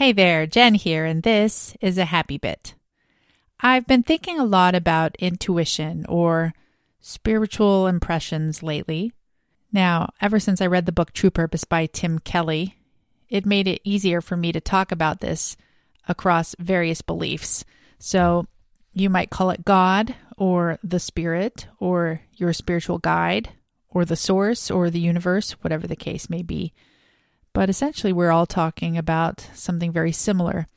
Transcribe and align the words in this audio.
Hey 0.00 0.12
there, 0.12 0.46
Jen 0.46 0.72
here, 0.72 1.04
and 1.04 1.22
this 1.22 1.76
is 1.82 1.98
a 1.98 2.06
happy 2.06 2.38
bit. 2.38 2.72
I've 3.60 3.86
been 3.86 4.02
thinking 4.02 4.40
a 4.40 4.46
lot 4.46 4.74
about 4.74 5.14
intuition 5.16 6.06
or 6.08 6.54
spiritual 7.02 7.86
impressions 7.86 8.62
lately. 8.62 9.12
Now, 9.70 10.14
ever 10.18 10.40
since 10.40 10.62
I 10.62 10.68
read 10.68 10.86
the 10.86 10.90
book 10.90 11.12
True 11.12 11.28
Purpose 11.28 11.64
by 11.64 11.84
Tim 11.84 12.18
Kelley, 12.18 12.76
it 13.28 13.44
made 13.44 13.68
it 13.68 13.82
easier 13.84 14.22
for 14.22 14.38
me 14.38 14.52
to 14.52 14.58
talk 14.62 14.90
about 14.90 15.20
this 15.20 15.58
across 16.08 16.56
various 16.58 17.02
beliefs. 17.02 17.66
So, 17.98 18.46
you 18.94 19.10
might 19.10 19.28
call 19.28 19.50
it 19.50 19.66
God 19.66 20.14
or 20.38 20.78
the 20.82 20.98
Spirit 20.98 21.66
or 21.78 22.22
your 22.36 22.54
spiritual 22.54 22.96
guide 22.96 23.50
or 23.90 24.06
the 24.06 24.16
source 24.16 24.70
or 24.70 24.88
the 24.88 24.98
universe, 24.98 25.50
whatever 25.60 25.86
the 25.86 25.94
case 25.94 26.30
may 26.30 26.40
be. 26.40 26.72
But 27.52 27.68
essentially, 27.68 28.12
we're 28.12 28.30
all 28.30 28.46
talking 28.46 28.96
about 28.96 29.48
something 29.54 29.92
very 29.92 30.12
similar, 30.12 30.68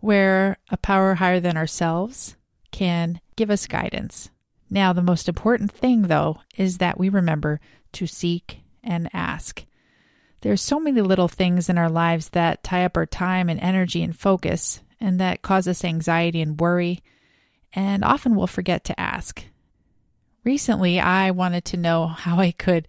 where 0.00 0.58
a 0.70 0.76
power 0.76 1.14
higher 1.14 1.40
than 1.40 1.56
ourselves 1.56 2.36
can 2.72 3.20
give 3.36 3.50
us 3.50 3.66
guidance. 3.66 4.30
Now, 4.68 4.92
the 4.92 5.02
most 5.02 5.28
important 5.28 5.70
thing, 5.70 6.02
though, 6.02 6.40
is 6.56 6.78
that 6.78 6.98
we 6.98 7.08
remember 7.08 7.60
to 7.92 8.06
seek 8.06 8.60
and 8.82 9.08
ask. 9.12 9.64
There's 10.40 10.60
so 10.60 10.80
many 10.80 11.00
little 11.00 11.28
things 11.28 11.68
in 11.68 11.78
our 11.78 11.88
lives 11.88 12.30
that 12.30 12.62
tie 12.62 12.84
up 12.84 12.96
our 12.96 13.06
time 13.06 13.48
and 13.48 13.60
energy 13.60 14.02
and 14.02 14.16
focus, 14.16 14.80
and 15.00 15.20
that 15.20 15.42
cause 15.42 15.68
us 15.68 15.84
anxiety 15.84 16.42
and 16.42 16.60
worry, 16.60 17.02
and 17.72 18.04
often 18.04 18.34
we'll 18.34 18.46
forget 18.46 18.84
to 18.84 19.00
ask. 19.00 19.44
Recently, 20.44 21.00
I 21.00 21.30
wanted 21.30 21.64
to 21.66 21.76
know 21.76 22.06
how 22.06 22.38
I 22.38 22.50
could 22.52 22.88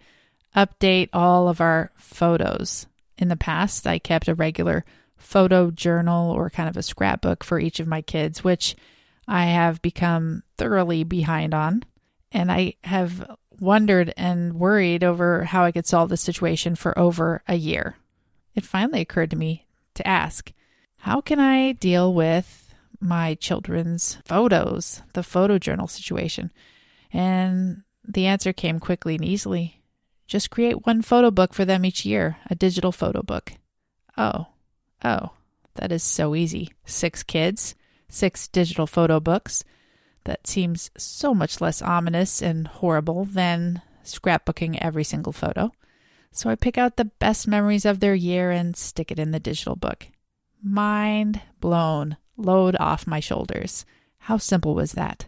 update 0.56 1.08
all 1.12 1.48
of 1.48 1.60
our 1.60 1.92
photos 1.96 2.86
in 3.18 3.28
the 3.28 3.36
past, 3.36 3.86
I 3.86 3.98
kept 3.98 4.28
a 4.28 4.34
regular 4.34 4.84
photo 5.16 5.70
journal 5.70 6.30
or 6.30 6.48
kind 6.48 6.68
of 6.68 6.76
a 6.76 6.82
scrapbook 6.82 7.44
for 7.44 7.58
each 7.58 7.80
of 7.80 7.86
my 7.86 8.00
kids, 8.00 8.44
which 8.44 8.76
I 9.26 9.46
have 9.46 9.82
become 9.82 10.44
thoroughly 10.56 11.04
behind 11.04 11.52
on. 11.52 11.82
And 12.32 12.50
I 12.52 12.74
have 12.84 13.36
wondered 13.58 14.14
and 14.16 14.54
worried 14.54 15.02
over 15.02 15.44
how 15.44 15.64
I 15.64 15.72
could 15.72 15.86
solve 15.86 16.08
this 16.08 16.20
situation 16.20 16.76
for 16.76 16.96
over 16.98 17.42
a 17.48 17.56
year. 17.56 17.96
It 18.54 18.64
finally 18.64 19.00
occurred 19.00 19.30
to 19.30 19.36
me 19.36 19.66
to 19.94 20.06
ask, 20.06 20.52
how 20.98 21.20
can 21.20 21.40
I 21.40 21.72
deal 21.72 22.12
with 22.12 22.74
my 23.00 23.34
children's 23.34 24.18
photos, 24.24 25.02
the 25.14 25.22
photo 25.22 25.58
journal 25.58 25.88
situation? 25.88 26.52
And 27.12 27.82
the 28.06 28.26
answer 28.26 28.52
came 28.52 28.80
quickly 28.80 29.14
and 29.14 29.24
easily. 29.24 29.77
Just 30.28 30.50
create 30.50 30.86
one 30.86 31.00
photo 31.00 31.30
book 31.30 31.54
for 31.54 31.64
them 31.64 31.84
each 31.84 32.04
year, 32.04 32.36
a 32.50 32.54
digital 32.54 32.92
photo 32.92 33.22
book. 33.22 33.54
Oh, 34.16 34.46
oh, 35.02 35.30
that 35.76 35.90
is 35.90 36.02
so 36.02 36.34
easy. 36.34 36.70
Six 36.84 37.22
kids, 37.22 37.74
six 38.08 38.46
digital 38.46 38.86
photo 38.86 39.20
books. 39.20 39.64
That 40.24 40.46
seems 40.46 40.90
so 40.98 41.34
much 41.34 41.62
less 41.62 41.80
ominous 41.80 42.42
and 42.42 42.68
horrible 42.68 43.24
than 43.24 43.80
scrapbooking 44.04 44.76
every 44.80 45.04
single 45.04 45.32
photo. 45.32 45.72
So 46.30 46.50
I 46.50 46.56
pick 46.56 46.76
out 46.76 46.96
the 46.96 47.06
best 47.06 47.48
memories 47.48 47.86
of 47.86 48.00
their 48.00 48.14
year 48.14 48.50
and 48.50 48.76
stick 48.76 49.10
it 49.10 49.18
in 49.18 49.30
the 49.30 49.40
digital 49.40 49.76
book. 49.76 50.08
Mind 50.62 51.40
blown. 51.60 52.18
Load 52.36 52.76
off 52.78 53.06
my 53.06 53.18
shoulders. 53.18 53.86
How 54.18 54.36
simple 54.36 54.74
was 54.74 54.92
that? 54.92 55.26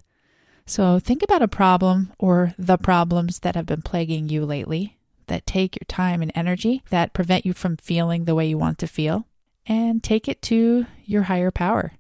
So 0.67 0.99
think 0.99 1.23
about 1.23 1.43
a 1.43 1.49
problem 1.49 2.13
or 2.19 2.55
the 2.59 2.79
problems 2.79 3.41
that 3.41 3.57
have 3.57 3.67
been 3.67 3.83
plaguing 3.83 4.29
you 4.29 4.45
lately 4.45 4.97
that 5.27 5.47
take 5.47 5.77
your 5.77 5.87
time 5.87 6.23
and 6.23 6.33
energy, 6.35 6.83
that 6.91 7.13
prevent 7.13 7.47
you 7.47 7.53
from 7.53 7.77
feeling 7.77 8.25
the 8.25 8.35
way 8.35 8.47
you 8.49 8.59
want 8.59 8.79
to 8.79 8.87
feel, 8.87 9.27
and 9.67 10.03
take 10.03 10.29
it 10.29 10.43
to 10.43 10.87
your 11.05 11.23
higher 11.23 11.51
power 11.51 11.93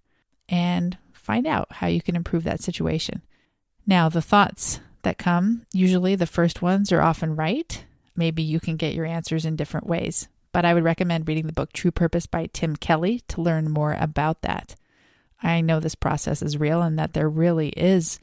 and 0.48 0.98
find 1.12 1.46
out 1.46 1.68
how 1.74 1.86
you 1.86 2.02
can 2.02 2.16
improve 2.16 2.42
that 2.44 2.60
situation. 2.60 3.22
Now, 3.86 4.08
the 4.08 4.22
thoughts 4.22 4.80
that 5.02 5.18
come, 5.18 5.66
usually 5.72 6.16
the 6.16 6.26
first 6.26 6.60
ones 6.60 6.92
are 6.92 7.00
often 7.00 7.36
right. 7.36 7.84
Maybe 8.16 8.42
you 8.42 8.60
can 8.60 8.76
get 8.76 8.94
your 8.94 9.06
answers 9.06 9.44
in 9.44 9.56
different 9.56 9.86
ways, 9.86 10.28
but 10.52 10.64
I 10.64 10.74
would 10.74 10.84
recommend 10.84 11.28
reading 11.28 11.46
the 11.46 11.52
book 11.52 11.72
True 11.72 11.90
Purpose 11.90 12.26
by 12.26 12.46
Tim 12.52 12.76
Kelley 12.76 13.20
to 13.28 13.40
learn 13.40 13.70
more 13.70 13.96
about 13.98 14.42
that. 14.42 14.74
I 15.42 15.60
know 15.60 15.80
this 15.80 15.94
process 15.94 16.42
is 16.42 16.58
real 16.58 16.82
and 16.82 16.98
that 16.98 17.14
there 17.14 17.28
really 17.28 17.68
is 17.70 18.18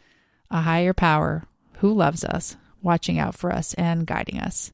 a 0.50 0.62
higher 0.62 0.94
power 0.94 1.44
who 1.80 1.94
loves 1.94 2.24
us, 2.24 2.56
watching 2.81 3.19
out 3.19 3.35
for 3.35 3.52
us, 3.52 3.74
and 3.75 4.08
guiding 4.08 4.40
us. 4.40 4.72